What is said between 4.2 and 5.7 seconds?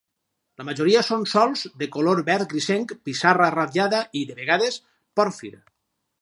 i, de vegades, pòrfir.